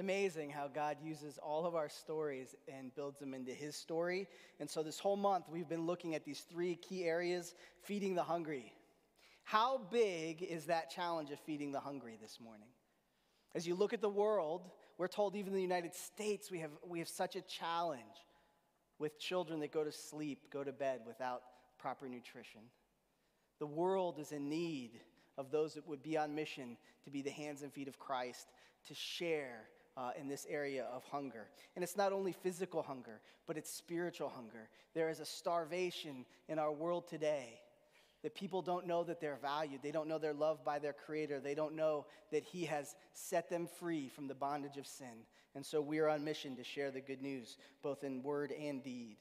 [0.00, 4.26] amazing how God uses all of our stories and builds them into His story.
[4.58, 8.22] And so, this whole month, we've been looking at these three key areas feeding the
[8.22, 8.72] hungry.
[9.44, 12.68] How big is that challenge of feeding the hungry this morning?
[13.54, 16.70] As you look at the world, we're told even in the United States, we have,
[16.86, 18.00] we have such a challenge
[18.98, 21.42] with children that go to sleep, go to bed without
[21.78, 22.60] proper nutrition.
[23.58, 25.00] The world is in need
[25.36, 28.48] of those that would be on mission to be the hands and feet of Christ,
[28.88, 31.48] to share uh, in this area of hunger.
[31.74, 34.68] And it's not only physical hunger, but it's spiritual hunger.
[34.94, 37.60] There is a starvation in our world today
[38.22, 39.80] that people don't know that they're valued.
[39.82, 41.40] They don't know they're loved by their Creator.
[41.40, 45.24] They don't know that He has set them free from the bondage of sin.
[45.54, 48.82] And so we are on mission to share the good news, both in word and
[48.82, 49.16] deed.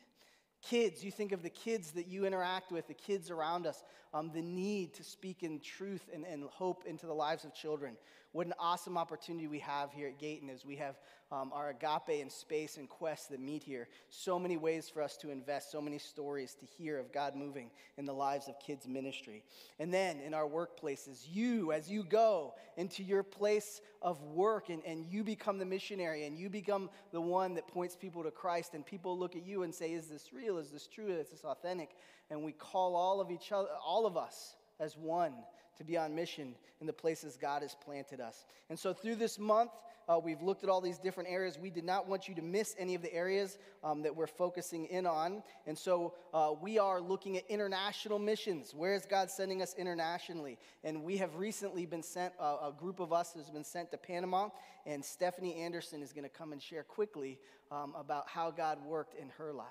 [0.62, 3.82] Kids, you think of the kids that you interact with, the kids around us,
[4.14, 7.96] um, the need to speak in truth and, and hope into the lives of children.
[8.32, 11.00] What an awesome opportunity we have here at Gayton as we have
[11.32, 13.88] um, our agape and space and quest that meet here.
[14.12, 17.72] So many ways for us to invest, so many stories to hear of God moving
[17.98, 19.44] in the lives of kids' ministry.
[19.80, 24.84] And then in our workplaces, you, as you go into your place of work and,
[24.86, 28.76] and you become the missionary and you become the one that points people to Christ,
[28.76, 30.60] and people look at you and say, Is this real?
[30.60, 31.08] Is this true?
[31.08, 31.90] Is this authentic?
[32.30, 35.34] And we call all of each other, all of us as one
[35.80, 38.46] to be on mission in the places God has planted us.
[38.70, 39.72] And so, through this month,
[40.08, 41.58] uh, we've looked at all these different areas.
[41.58, 44.86] We did not want you to miss any of the areas um, that we're focusing
[44.88, 45.42] in on.
[45.66, 48.76] And so, uh, we are looking at international missions.
[48.76, 50.60] Where is God sending us internationally?
[50.84, 53.98] And we have recently been sent, uh, a group of us has been sent to
[53.98, 54.50] Panama,
[54.86, 57.40] and Stephanie Anderson is going to come and share quickly
[57.72, 59.68] um, about how God worked in her life.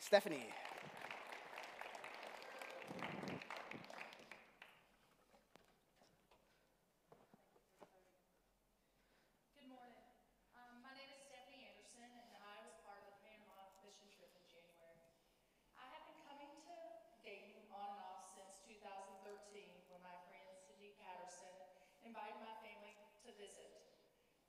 [0.00, 0.46] Stephanie.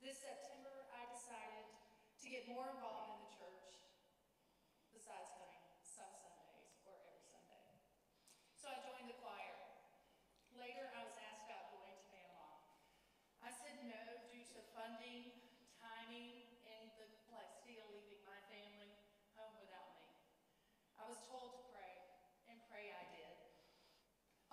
[0.06, 1.66] This September, I decided
[2.22, 3.74] to get more involved in the church
[4.94, 7.66] besides coming some Sundays or every Sunday.
[8.53, 9.81] So I joined the choir.
[10.53, 12.53] Later, I was asked about going to Panama.
[13.42, 13.97] I said no
[14.30, 15.34] due to funding,
[15.82, 18.94] timing, and the complexity of leaving my family
[19.34, 20.14] home without me.
[21.02, 21.97] I was told to pray,
[22.46, 23.34] and pray I did.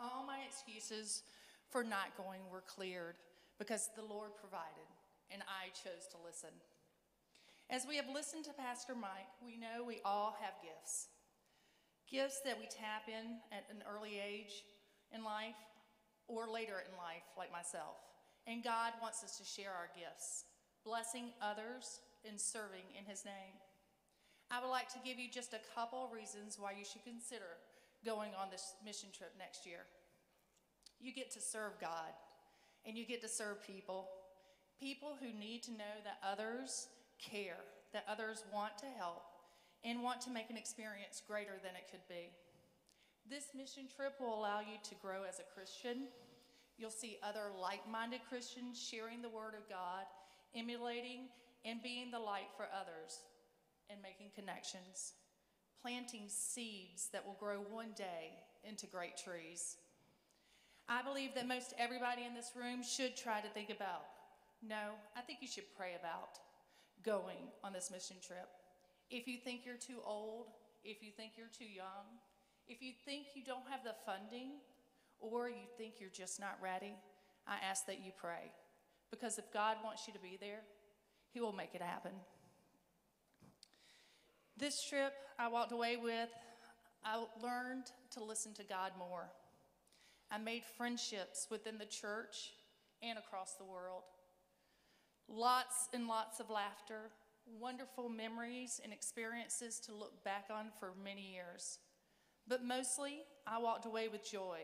[0.01, 1.29] All my excuses
[1.73, 3.17] for not going were cleared
[3.59, 4.87] because the Lord provided
[5.33, 6.53] and I chose to listen.
[7.71, 11.09] As we have listened to Pastor Mike, we know we all have gifts.
[12.05, 14.69] Gifts that we tap in at an early age
[15.15, 15.57] in life
[16.29, 17.97] or later in life, like myself.
[18.47, 20.45] And God wants us to share our gifts,
[20.85, 23.57] blessing others and serving in His name.
[24.51, 27.57] I would like to give you just a couple reasons why you should consider
[28.05, 29.89] going on this mission trip next year.
[31.03, 32.13] You get to serve God
[32.87, 34.09] and you get to serve people
[34.83, 36.89] people who need to know that others
[37.21, 39.23] care, that others want to help,
[39.85, 42.31] and want to make an experience greater than it could be.
[43.31, 46.09] This mission trip will allow you to grow as a Christian.
[46.77, 50.05] You'll see other like minded Christians sharing the Word of God,
[50.53, 51.29] emulating
[51.65, 53.21] and being the light for others,
[53.89, 55.13] and making connections,
[55.81, 58.33] planting seeds that will grow one day
[58.65, 59.77] into great trees.
[60.89, 64.03] I believe that most everybody in this room should try to think about
[64.63, 66.39] no, I think you should pray about
[67.03, 68.49] going on this mission trip.
[69.11, 70.47] If you think you're too old,
[70.85, 72.07] if you think you're too young,
[72.69, 74.61] if you think you don't have the funding,
[75.21, 76.95] or you think you're just not ready,
[77.47, 78.53] I ask that you pray.
[79.11, 80.61] Because if God wants you to be there,
[81.33, 82.13] He will make it happen.
[84.57, 86.29] This trip I walked away with,
[87.05, 89.29] I learned to listen to God more.
[90.33, 92.53] I made friendships within the church
[93.03, 94.05] and across the world.
[95.29, 97.11] Lots and lots of laughter,
[97.61, 101.81] wonderful memories and experiences to look back on for many years.
[102.49, 104.61] But mostly, I walked away with joy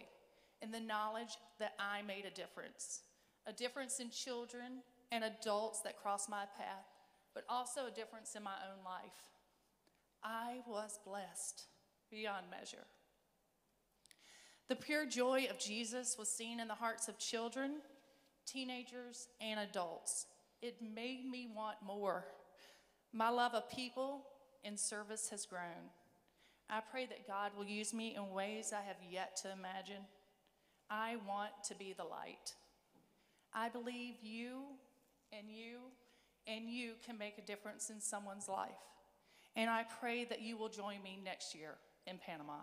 [0.63, 3.03] and the knowledge that I made a difference
[3.47, 6.85] a difference in children and adults that crossed my path,
[7.33, 9.31] but also a difference in my own life.
[10.23, 11.65] I was blessed
[12.11, 12.85] beyond measure.
[14.69, 17.77] The pure joy of Jesus was seen in the hearts of children,
[18.47, 20.27] teenagers, and adults
[20.61, 22.25] it made me want more.
[23.13, 24.23] My love of people
[24.65, 25.91] and service has grown.
[26.69, 30.03] I pray that God will use me in ways I have yet to imagine.
[30.91, 32.55] I want to be the light.
[33.55, 34.63] I believe you
[35.33, 35.79] and you
[36.47, 38.71] and you can make a difference in someone's life.
[39.55, 41.75] And I pray that you will join me next year
[42.07, 42.61] in Panama.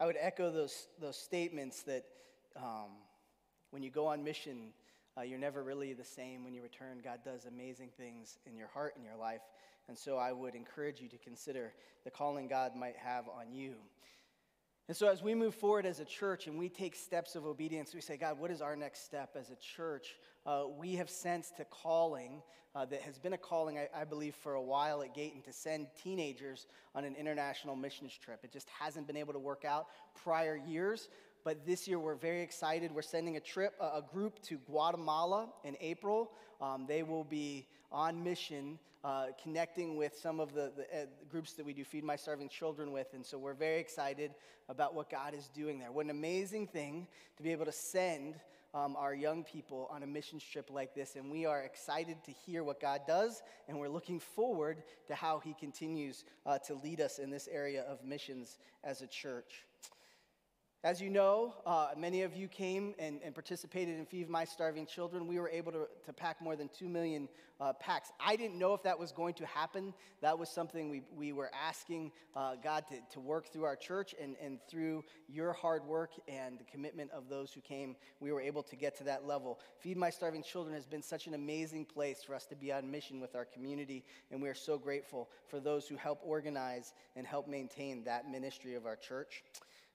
[0.00, 2.04] I would echo those, those statements that
[2.56, 2.88] um,
[3.70, 4.72] when you go on mission,
[5.18, 7.02] uh, you're never really the same when you return.
[7.04, 9.42] God does amazing things in your heart and your life.
[9.88, 11.74] And so I would encourage you to consider
[12.04, 13.74] the calling God might have on you.
[14.90, 17.94] And so, as we move forward as a church and we take steps of obedience,
[17.94, 20.16] we say, God, what is our next step as a church?
[20.44, 22.42] Uh, we have sensed a calling
[22.74, 25.52] uh, that has been a calling, I, I, believe, for a while at Gayton to
[25.52, 26.66] send teenagers
[26.96, 28.40] on an international missions trip.
[28.42, 29.86] It just hasn't been able to work out
[30.24, 31.08] prior years.
[31.44, 32.90] But this year, we're very excited.
[32.90, 36.32] We're sending a trip, a group to Guatemala in April.
[36.60, 41.54] Um, they will be on mission, uh, connecting with some of the, the uh, groups
[41.54, 43.14] that we do Feed My Starving Children with.
[43.14, 44.32] And so we're very excited
[44.68, 45.90] about what God is doing there.
[45.90, 47.06] What an amazing thing
[47.36, 48.34] to be able to send
[48.72, 51.16] um, our young people on a mission trip like this.
[51.16, 55.40] And we are excited to hear what God does, and we're looking forward to how
[55.40, 59.64] He continues uh, to lead us in this area of missions as a church.
[60.82, 64.86] As you know, uh, many of you came and, and, participated in Feed My Starving
[64.86, 65.26] Children.
[65.26, 67.28] We were able to, to pack more than 2 million
[67.60, 68.10] uh, packs.
[68.18, 69.92] I didn't know if that was going to happen.
[70.22, 74.14] That was something we, we were asking uh, God to, to work through our church,
[74.18, 78.40] and, and through your hard work and the commitment of those who came, we were
[78.40, 79.60] able to get to that level.
[79.80, 82.90] Feed My Starving Children has been such an amazing place for us to be on
[82.90, 87.26] mission with our community, and we are so grateful for those who help organize and
[87.26, 89.44] help maintain that ministry of our church.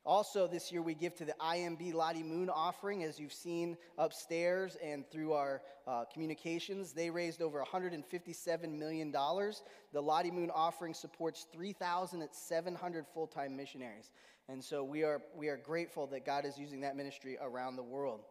[0.05, 4.77] Also, this year we give to the IMB Lottie Moon offering, as you've seen upstairs
[4.83, 6.93] and through our uh, communications.
[6.93, 9.11] They raised over $157 million.
[9.11, 14.11] The Lottie Moon offering supports 3,700 full time missionaries.
[14.47, 17.83] And so we are, we are grateful that God is using that ministry around the
[17.83, 18.21] world.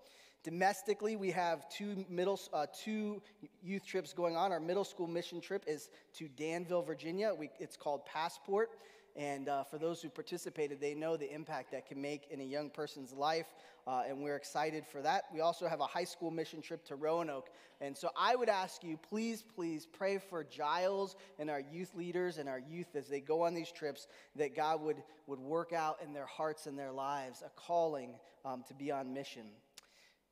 [0.44, 3.20] Domestically, we have two, middle, uh, two
[3.62, 4.52] youth trips going on.
[4.52, 5.88] Our middle school mission trip is
[6.18, 7.32] to Danville, Virginia.
[7.36, 8.70] We, it's called Passport.
[9.16, 12.44] And uh, for those who participated, they know the impact that can make in a
[12.44, 13.46] young person's life.
[13.86, 15.24] Uh, and we're excited for that.
[15.32, 17.50] We also have a high school mission trip to Roanoke.
[17.80, 22.38] And so I would ask you, please, please pray for Giles and our youth leaders
[22.38, 25.98] and our youth as they go on these trips, that God would, would work out
[26.02, 28.14] in their hearts and their lives a calling
[28.44, 29.46] um, to be on mission.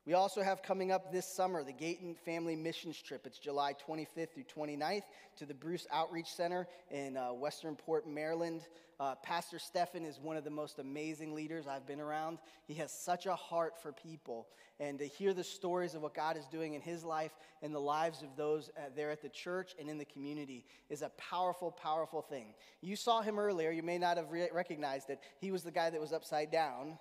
[0.05, 3.25] We also have coming up this summer the Gayton Family Missions Trip.
[3.25, 5.03] It's July 25th through 29th
[5.37, 8.67] to the Bruce Outreach Center in uh, Western Port, Maryland.
[8.99, 12.39] Uh, Pastor Stefan is one of the most amazing leaders I've been around.
[12.67, 14.47] He has such a heart for people.
[14.77, 17.79] And to hear the stories of what God is doing in his life and the
[17.79, 21.71] lives of those uh, there at the church and in the community is a powerful,
[21.71, 22.55] powerful thing.
[22.81, 23.71] You saw him earlier.
[23.71, 25.21] You may not have re- recognized it.
[25.39, 26.97] He was the guy that was upside down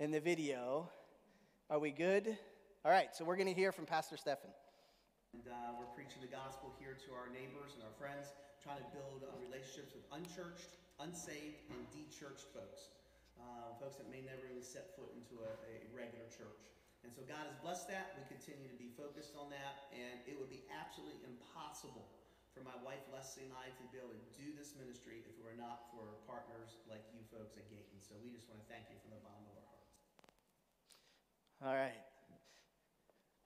[0.00, 0.88] in the video.
[1.70, 2.26] Are we good?
[2.82, 4.50] All right, so we're going to hear from Pastor Stefan.
[5.38, 8.88] And uh, we're preaching the gospel here to our neighbors and our friends, trying to
[8.90, 12.90] build uh, relationships with unchurched, unsaved, and dechurched folks.
[13.38, 16.74] Uh, folks that may never really set foot into a, a regular church.
[17.06, 18.18] And so God has blessed that.
[18.18, 19.94] We continue to be focused on that.
[19.94, 22.10] And it would be absolutely impossible
[22.50, 25.38] for my wife Leslie and I to be able to do this ministry if it
[25.38, 28.02] were not for partners like you folks at Gayton.
[28.02, 29.59] So we just want to thank you from the bottom of our.
[31.62, 31.92] All right.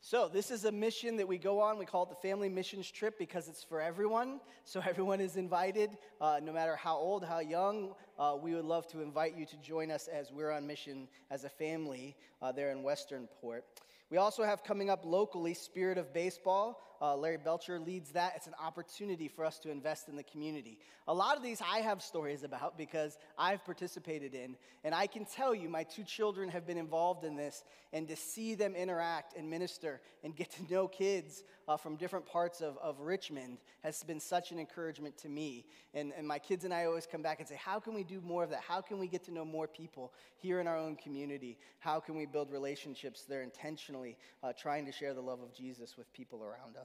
[0.00, 1.78] So, this is a mission that we go on.
[1.78, 4.38] We call it the Family Missions Trip because it's for everyone.
[4.64, 5.90] So, everyone is invited,
[6.20, 7.92] uh, no matter how old, how young.
[8.16, 11.42] Uh, we would love to invite you to join us as we're on mission as
[11.42, 13.64] a family uh, there in Western Port.
[14.10, 16.80] We also have coming up locally Spirit of Baseball.
[17.00, 18.32] Uh, Larry Belcher leads that.
[18.36, 20.78] It's an opportunity for us to invest in the community.
[21.06, 24.56] A lot of these I have stories about because I've participated in.
[24.84, 27.64] And I can tell you, my two children have been involved in this.
[27.92, 32.26] And to see them interact and minister and get to know kids uh, from different
[32.26, 35.64] parts of, of Richmond has been such an encouragement to me.
[35.92, 38.20] And, and my kids and I always come back and say, How can we do
[38.20, 38.60] more of that?
[38.60, 41.58] How can we get to know more people here in our own community?
[41.78, 45.54] How can we build relationships that are intentionally uh, trying to share the love of
[45.54, 46.83] Jesus with people around us?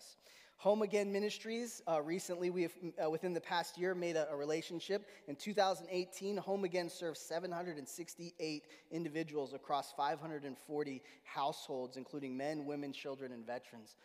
[0.59, 4.35] Home Again Ministries, uh, recently, we have, uh, within the past year, made a, a,
[4.35, 5.07] relationship.
[5.29, 13.47] In 2018, Home Again served 768 individuals across 540 households, including men, women, children, and
[13.47, 13.95] veterans.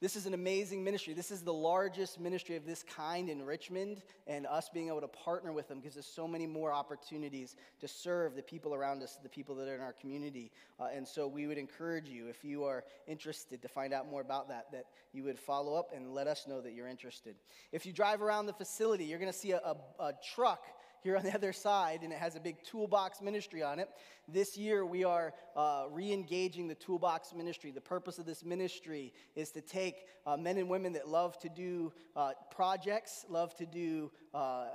[0.00, 1.12] This is an amazing ministry.
[1.12, 5.08] This is the largest ministry of this kind in Richmond, and us being able to
[5.08, 9.18] partner with them gives us so many more opportunities to serve the people around us,
[9.20, 10.52] the people that are in our community.
[10.78, 14.20] Uh, and so we would encourage you, if you are interested to find out more
[14.20, 17.34] about that, that you would follow up and let us know that you're interested.
[17.72, 20.64] If you drive around the facility, you're going to see a, a, a truck
[21.02, 23.88] here on the other side, and it has a big toolbox ministry on it.
[24.26, 27.70] This year, we are uh, re engaging the toolbox ministry.
[27.70, 31.48] The purpose of this ministry is to take uh, men and women that love to
[31.48, 34.66] do uh, projects, love to do uh,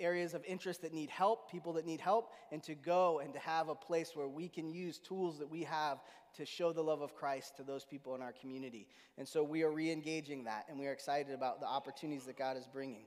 [0.00, 3.38] areas of interest that need help, people that need help, and to go and to
[3.38, 5.98] have a place where we can use tools that we have
[6.34, 8.86] to show the love of Christ to those people in our community.
[9.18, 12.36] And so we are re engaging that, and we are excited about the opportunities that
[12.36, 13.04] God is bringing.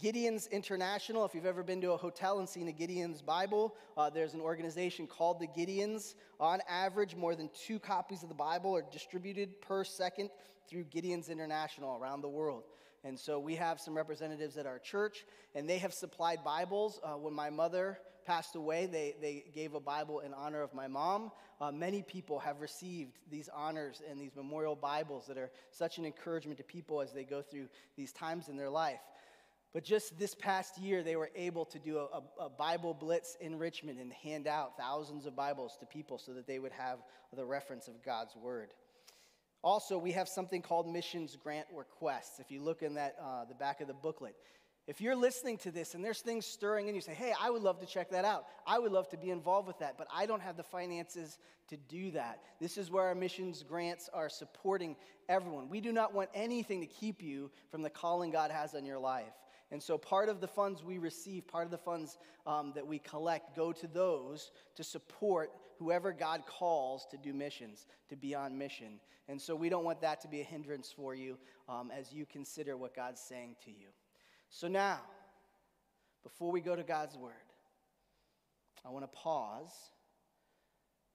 [0.00, 4.10] Gideon's International, if you've ever been to a hotel and seen a Gideon's Bible, uh,
[4.10, 6.14] there's an organization called the Gideons.
[6.40, 10.30] On average, more than two copies of the Bible are distributed per second
[10.68, 12.64] through Gideon's International around the world.
[13.04, 16.98] And so we have some representatives at our church, and they have supplied Bibles.
[17.04, 20.88] Uh, when my mother passed away, they, they gave a Bible in honor of my
[20.88, 21.30] mom.
[21.60, 26.04] Uh, many people have received these honors and these memorial Bibles that are such an
[26.04, 29.00] encouragement to people as they go through these times in their life.
[29.72, 33.58] But just this past year, they were able to do a, a, Bible blitz in
[33.58, 36.98] Richmond and hand out thousands of Bibles to people so that they would have
[37.34, 38.74] the reference of God's Word.
[39.62, 42.38] Also, we have something called missions grant requests.
[42.38, 44.34] If you look in that, uh, the back of the booklet,
[44.86, 47.62] if you're listening to this and there's things stirring and you say, hey, I would
[47.62, 48.46] love to check that out.
[48.66, 51.38] I would love to be involved with that, but I don't have the finances
[51.68, 52.40] to do that.
[52.60, 54.96] This is where our missions grants are supporting
[55.28, 55.68] everyone.
[55.68, 58.98] We do not want anything to keep you from the calling God has on your
[58.98, 59.32] life.
[59.72, 62.98] And so part of the funds we receive, part of the funds um, that we
[62.98, 68.56] collect, go to those to support whoever God calls to do missions, to be on
[68.56, 69.00] mission.
[69.28, 71.38] And so we don't want that to be a hindrance for you
[71.70, 73.88] um, as you consider what God's saying to you.
[74.50, 75.00] So now,
[76.22, 77.32] before we go to God's word,
[78.84, 79.72] I want to pause.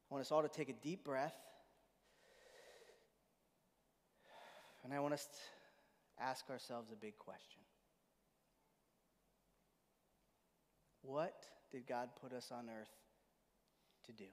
[0.09, 1.35] I want us all to take a deep breath.
[4.83, 7.56] And I want us to ask ourselves a big question.
[11.07, 12.91] What did God put us on earth
[14.07, 14.25] to do?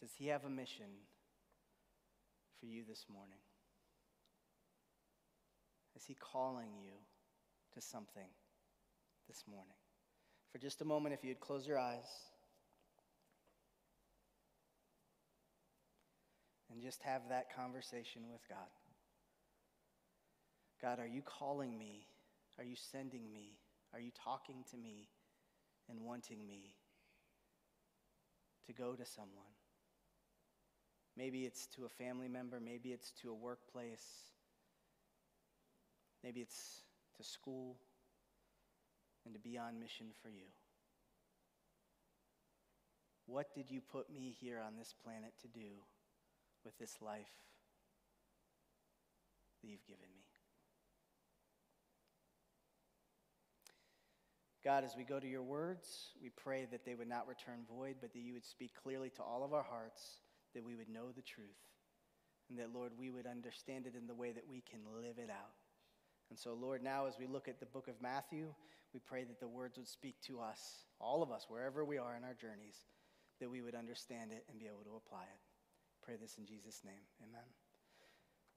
[0.00, 0.86] Does He have a mission
[2.58, 3.36] for you this morning?
[5.94, 6.92] Is He calling you
[7.74, 8.30] to something
[9.28, 9.76] this morning?
[10.52, 12.08] For just a moment, if you'd close your eyes
[16.72, 18.70] and just have that conversation with God.
[20.80, 22.06] God, are you calling me
[22.58, 23.58] are you sending me?
[23.92, 25.08] Are you talking to me
[25.88, 26.76] and wanting me
[28.66, 29.52] to go to someone?
[31.16, 34.06] Maybe it's to a family member, maybe it's to a workplace,
[36.24, 36.82] maybe it's
[37.16, 37.76] to school,
[39.24, 40.48] and to be on mission for you.
[43.26, 45.84] What did you put me here on this planet to do
[46.64, 47.32] with this life
[49.62, 50.31] that you've given me?
[54.64, 57.96] God, as we go to your words, we pray that they would not return void,
[58.00, 60.18] but that you would speak clearly to all of our hearts,
[60.54, 61.58] that we would know the truth,
[62.48, 65.30] and that, Lord, we would understand it in the way that we can live it
[65.30, 65.54] out.
[66.30, 68.54] And so, Lord, now as we look at the book of Matthew,
[68.94, 72.16] we pray that the words would speak to us, all of us, wherever we are
[72.16, 72.76] in our journeys,
[73.40, 75.40] that we would understand it and be able to apply it.
[76.04, 77.02] Pray this in Jesus' name.
[77.22, 77.61] Amen.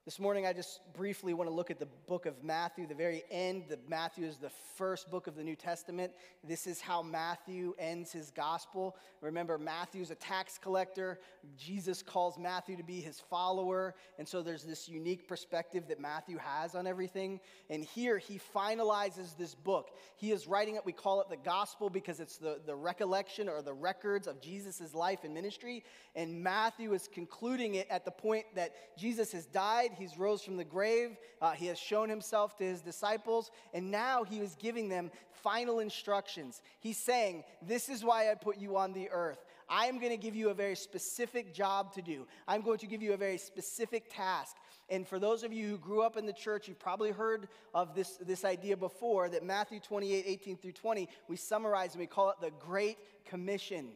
[0.05, 3.23] This morning, I just briefly want to look at the book of Matthew, the very
[3.31, 3.63] end.
[3.69, 6.11] The Matthew is the first book of the New Testament.
[6.43, 8.95] This is how Matthew ends his gospel.
[9.21, 11.19] Remember, Matthew's a tax collector.
[11.57, 13.95] Jesus calls Matthew to be his follower.
[14.19, 17.39] And so there's this unique perspective that Matthew has on everything.
[17.71, 19.89] And here he finalizes this book.
[20.17, 23.63] He is writing it, we call it the gospel because it's the, the recollection or
[23.63, 25.83] the records of Jesus' life and ministry.
[26.15, 30.57] And Matthew is concluding it at the point that Jesus has died He's rose from
[30.57, 31.17] the grave.
[31.41, 33.51] Uh, he has shown himself to his disciples.
[33.73, 35.11] And now he is giving them
[35.43, 36.61] final instructions.
[36.79, 39.45] He's saying, This is why I put you on the earth.
[39.69, 42.27] I am going to give you a very specific job to do.
[42.47, 44.55] I'm going to give you a very specific task.
[44.89, 47.95] And for those of you who grew up in the church, you've probably heard of
[47.95, 52.29] this, this idea before that Matthew 28 18 through 20, we summarize and we call
[52.29, 53.89] it the Great Commission.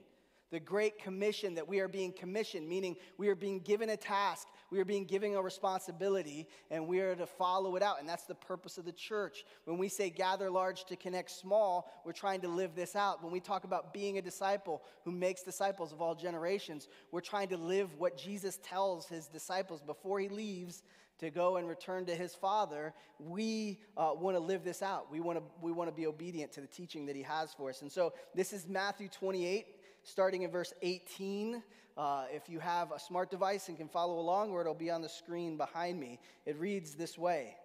[0.52, 4.48] The Great Commission that we are being commissioned, meaning we are being given a task,
[4.72, 8.00] we are being given a responsibility, and we are to follow it out.
[8.00, 9.46] And that's the purpose of the church.
[9.66, 13.24] When we say gather large to connect small, we're trying to live this out.
[13.24, 17.50] When we talk about being a disciple who makes disciples of all generations, we're trying
[17.50, 20.84] to live what Jesus tells his disciples before he leaves
[21.20, 25.12] to go and return to his father, we uh, want to live this out.
[25.12, 27.70] We want to we want to be obedient to the teaching that he has for
[27.70, 27.82] us.
[27.82, 29.68] And so this is Matthew 28,
[30.04, 31.62] starting in verse 18.
[31.98, 35.02] Uh, if you have a smart device and can follow along, or it'll be on
[35.02, 37.56] the screen behind me, it reads this way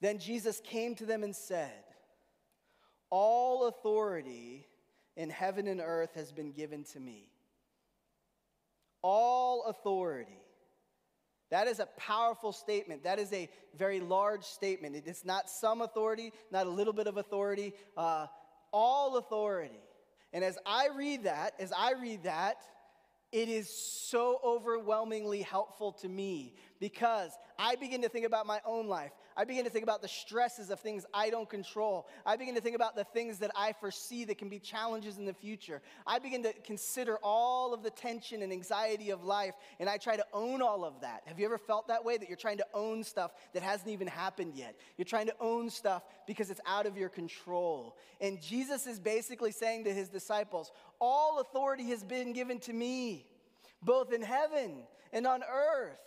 [0.00, 1.84] Then Jesus came to them and said,
[3.10, 4.66] All authority
[5.16, 7.28] in heaven and earth has been given to me.
[9.02, 10.38] All authority.
[11.50, 13.04] That is a powerful statement.
[13.04, 14.96] That is a very large statement.
[14.96, 18.28] It is not some authority, not a little bit of authority, uh,
[18.72, 19.82] all authority.
[20.32, 22.62] And as I read that, as I read that,
[23.32, 28.88] it is so overwhelmingly helpful to me because I begin to think about my own
[28.88, 29.12] life.
[29.36, 32.08] I begin to think about the stresses of things I don't control.
[32.26, 35.24] I begin to think about the things that I foresee that can be challenges in
[35.24, 35.80] the future.
[36.06, 40.16] I begin to consider all of the tension and anxiety of life, and I try
[40.16, 41.22] to own all of that.
[41.26, 42.16] Have you ever felt that way?
[42.16, 44.76] That you're trying to own stuff that hasn't even happened yet?
[44.96, 47.96] You're trying to own stuff because it's out of your control.
[48.20, 50.70] And Jesus is basically saying to his disciples,
[51.00, 53.26] All authority has been given to me,
[53.82, 55.98] both in heaven and on earth.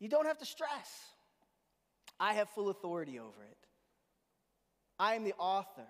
[0.00, 1.13] You don't have to stress.
[2.24, 3.68] I have full authority over it.
[4.98, 5.86] I am the author.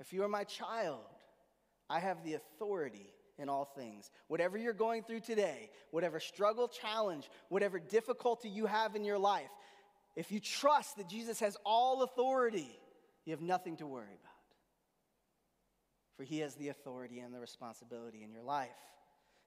[0.00, 1.04] If you are my child,
[1.90, 4.10] I have the authority in all things.
[4.28, 9.50] Whatever you're going through today, whatever struggle, challenge, whatever difficulty you have in your life,
[10.16, 12.80] if you trust that Jesus has all authority,
[13.26, 14.32] you have nothing to worry about.
[16.16, 18.70] For he has the authority and the responsibility in your life.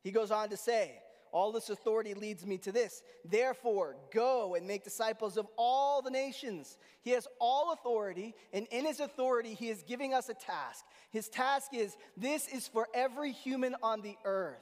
[0.04, 0.92] He goes on to say,
[1.32, 3.02] all this authority leads me to this.
[3.26, 6.78] Therefore, go and make disciples of all the nations.
[7.02, 10.86] He has all authority, and in his authority, he is giving us a task.
[11.12, 14.58] His task is this is for every human on the earth.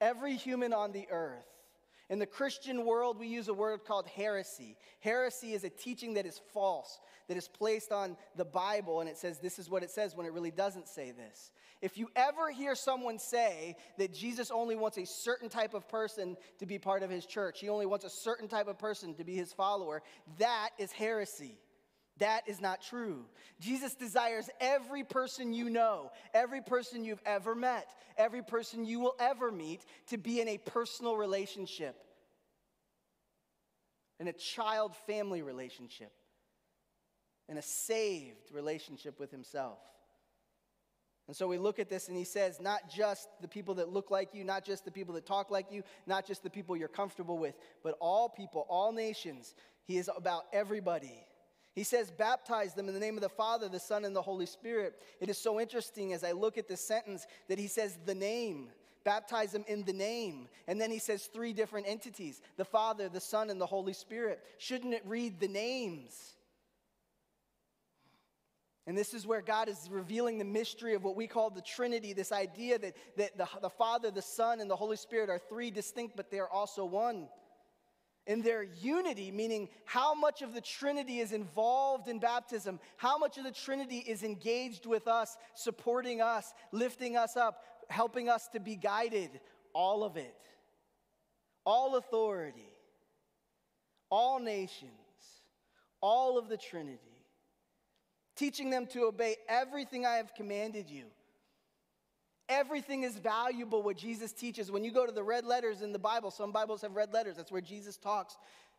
[0.00, 1.44] Every human on the earth.
[2.10, 4.76] In the Christian world, we use a word called heresy.
[4.98, 6.98] Heresy is a teaching that is false,
[7.28, 10.26] that is placed on the Bible, and it says this is what it says when
[10.26, 11.52] it really doesn't say this.
[11.80, 16.36] If you ever hear someone say that Jesus only wants a certain type of person
[16.58, 19.24] to be part of his church, he only wants a certain type of person to
[19.24, 20.02] be his follower,
[20.38, 21.58] that is heresy.
[22.20, 23.24] That is not true.
[23.60, 29.16] Jesus desires every person you know, every person you've ever met, every person you will
[29.18, 31.96] ever meet to be in a personal relationship,
[34.20, 36.12] in a child family relationship,
[37.48, 39.78] in a saved relationship with Himself.
[41.26, 44.10] And so we look at this and he says, not just the people that look
[44.10, 46.88] like you, not just the people that talk like you, not just the people you're
[46.88, 47.54] comfortable with,
[47.84, 49.54] but all people, all nations.
[49.84, 51.24] He is about everybody.
[51.74, 54.46] He says, baptize them in the name of the Father, the Son, and the Holy
[54.46, 55.00] Spirit.
[55.20, 58.70] It is so interesting as I look at this sentence that he says, the name.
[59.04, 60.48] Baptize them in the name.
[60.66, 64.40] And then he says three different entities the Father, the Son, and the Holy Spirit.
[64.58, 66.34] Shouldn't it read the names?
[68.86, 72.12] And this is where God is revealing the mystery of what we call the Trinity
[72.12, 75.70] this idea that, that the, the Father, the Son, and the Holy Spirit are three
[75.70, 77.28] distinct, but they are also one.
[78.26, 83.38] In their unity, meaning how much of the Trinity is involved in baptism, how much
[83.38, 88.60] of the Trinity is engaged with us, supporting us, lifting us up, helping us to
[88.60, 89.40] be guided,
[89.72, 90.36] all of it.
[91.66, 92.72] All authority,
[94.10, 94.90] all nations,
[96.00, 97.10] all of the Trinity
[98.40, 101.04] teaching them to obey everything I have commanded you.
[102.50, 104.72] Everything is valuable what Jesus teaches.
[104.72, 107.36] When you go to the red letters in the Bible, some Bibles have red letters,
[107.36, 108.36] that's where Jesus talks.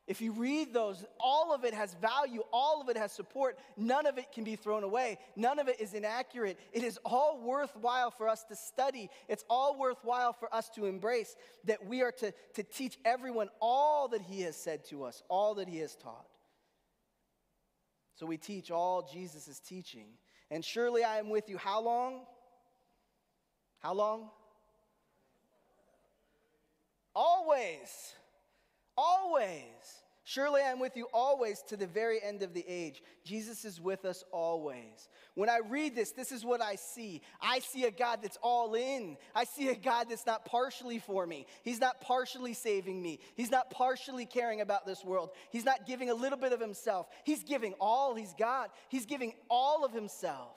[0.07, 3.57] If you read those, all of it has value, all of it has support.
[3.77, 5.19] None of it can be thrown away.
[5.37, 6.59] None of it is inaccurate.
[6.73, 9.09] It is all worthwhile for us to study.
[9.29, 14.09] It's all worthwhile for us to embrace that we are to, to teach everyone all
[14.09, 16.27] that He has said to us, all that He has taught.
[18.15, 20.07] So we teach all Jesus is teaching.
[20.49, 22.21] And surely I am with you how long?
[23.81, 24.29] How long?
[27.15, 28.13] Always.
[28.95, 29.57] Always.
[30.23, 33.01] Surely I am with you always to the very end of the age.
[33.25, 35.09] Jesus is with us always.
[35.33, 37.21] When I read this, this is what I see.
[37.41, 39.17] I see a God that's all in.
[39.35, 41.47] I see a God that's not partially for me.
[41.63, 43.19] He's not partially saving me.
[43.35, 45.31] He's not partially caring about this world.
[45.51, 47.07] He's not giving a little bit of himself.
[47.25, 48.71] He's giving all he's got.
[48.87, 50.55] He's giving all of himself.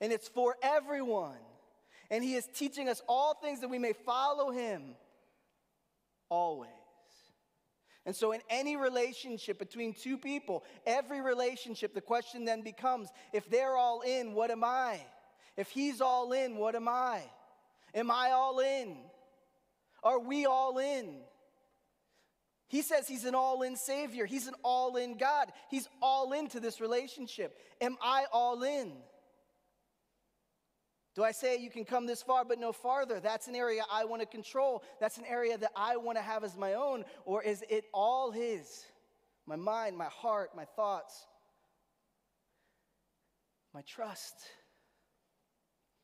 [0.00, 1.36] and it's for everyone.
[2.10, 4.94] And He is teaching us all things that we may follow Him
[6.28, 6.70] always.
[8.06, 13.50] And so, in any relationship between two people, every relationship, the question then becomes if
[13.50, 15.00] they're all in, what am I?
[15.58, 17.22] If he's all in, what am I?
[17.94, 18.96] Am I all in?
[20.02, 21.16] Are we all in?
[22.68, 24.24] He says he's an all in Savior.
[24.24, 25.52] He's an all in God.
[25.70, 27.58] He's all into this relationship.
[27.80, 28.92] Am I all in?
[31.18, 33.18] Do I say you can come this far but no farther?
[33.18, 34.84] That's an area I want to control.
[35.00, 37.04] That's an area that I want to have as my own.
[37.24, 38.84] Or is it all His?
[39.44, 41.26] My mind, my heart, my thoughts,
[43.74, 44.36] my trust.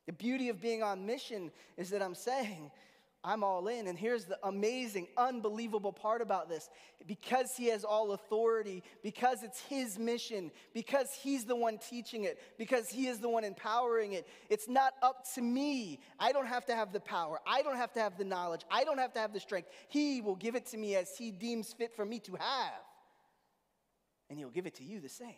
[0.05, 2.69] The beauty of being on mission is that I'm saying,
[3.25, 3.87] I'm all in.
[3.87, 6.69] And here's the amazing, unbelievable part about this
[7.07, 12.39] because he has all authority, because it's his mission, because he's the one teaching it,
[12.59, 15.99] because he is the one empowering it, it's not up to me.
[16.19, 18.83] I don't have to have the power, I don't have to have the knowledge, I
[18.83, 19.69] don't have to have the strength.
[19.87, 22.73] He will give it to me as he deems fit for me to have.
[24.29, 25.33] And he'll give it to you the same.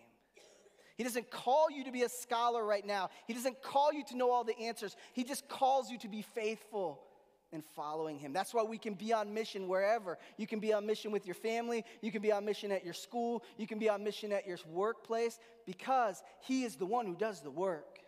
[0.97, 3.11] He doesn't call you to be a scholar right now.
[3.27, 4.97] He doesn't call you to know all the answers.
[5.13, 7.06] He just calls you to be faithful
[7.53, 8.33] and following him.
[8.33, 10.17] That's why we can be on mission wherever.
[10.37, 12.93] You can be on mission with your family, you can be on mission at your
[12.93, 17.15] school, you can be on mission at your workplace because he is the one who
[17.15, 17.99] does the work.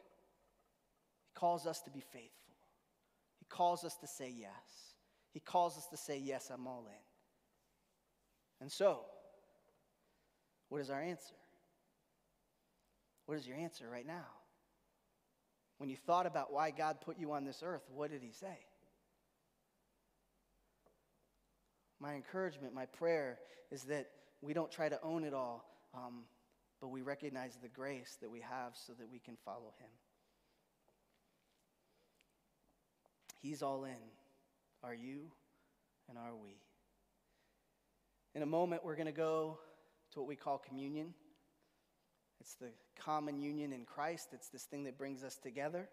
[1.28, 2.54] He calls us to be faithful.
[3.40, 4.90] He calls us to say yes.
[5.32, 7.04] He calls us to say, Yes, I'm all in.
[8.62, 9.02] And so,
[10.70, 11.36] what is our answer?
[13.26, 14.26] What is your answer right now?
[15.78, 18.58] When you thought about why God put you on this earth, what did He say?
[22.00, 23.40] My encouragement, my prayer
[23.72, 24.08] is that
[24.42, 26.24] we don't try to own it all, um,
[26.80, 29.90] but we recognize the grace that we have so that we can follow Him.
[33.42, 33.96] He's all in.
[34.84, 35.32] Are you
[36.08, 36.56] and are we?
[38.36, 39.60] In a moment, we're going to go
[40.12, 41.14] to what we call communion.
[42.40, 45.90] It's the common union in Christ, it's this thing that brings us together.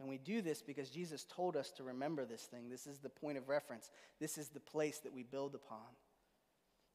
[0.00, 2.70] And we do this because Jesus told us to remember this thing.
[2.70, 3.90] This is the point of reference.
[4.18, 5.86] This is the place that we build upon.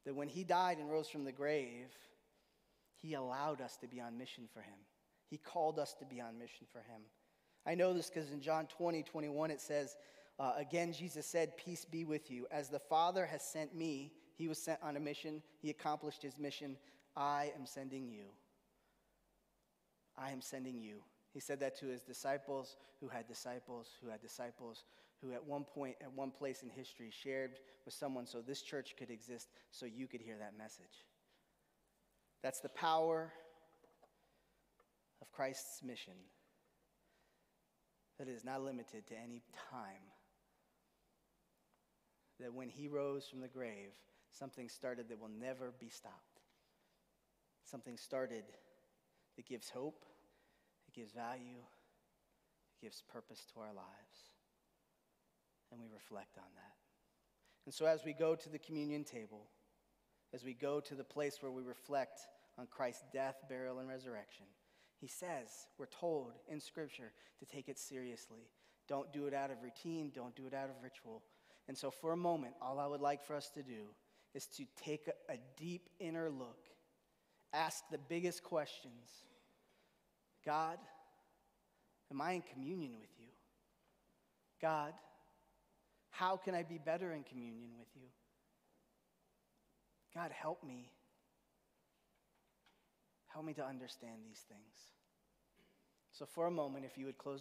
[0.04, 1.92] That when he died and rose from the grave,
[3.00, 4.78] he allowed us to be on mission for him.
[5.30, 7.02] He called us to be on mission for him.
[7.64, 9.96] I know this because in John 20, 21, it says,
[10.40, 12.46] uh, Again, Jesus said, Peace be with you.
[12.50, 15.42] As the Father has sent me, he was sent on a mission.
[15.62, 16.76] He accomplished his mission.
[17.16, 18.24] I am sending you.
[20.18, 21.02] I am sending you.
[21.36, 24.84] He said that to his disciples who had disciples who had disciples
[25.20, 28.94] who at one point, at one place in history, shared with someone so this church
[28.98, 31.04] could exist so you could hear that message.
[32.42, 33.30] That's the power
[35.20, 36.14] of Christ's mission
[38.18, 40.08] that is not limited to any time.
[42.40, 43.92] That when he rose from the grave,
[44.30, 46.40] something started that will never be stopped
[47.66, 48.44] something started
[49.36, 50.15] that gives hope, it
[50.96, 54.18] gives value, it gives purpose to our lives.
[55.70, 56.74] And we reflect on that.
[57.64, 59.48] And so as we go to the communion table,
[60.32, 62.20] as we go to the place where we reflect
[62.58, 64.46] on Christ's death, burial, and resurrection,
[65.00, 68.48] he says, we're told in Scripture to take it seriously.
[68.88, 71.22] Don't do it out of routine, don't do it out of ritual.
[71.68, 73.88] And so, for a moment, all I would like for us to do
[74.32, 76.58] is to take a, a deep inner look
[77.52, 79.24] ask the biggest questions
[80.46, 80.78] God,
[82.10, 83.26] am I in communion with you?
[84.62, 84.92] God,
[86.10, 88.08] how can I be better in communion with you?
[90.14, 90.92] God, help me.
[93.26, 94.94] Help me to understand these things.
[96.12, 97.34] So, for a moment, if you would close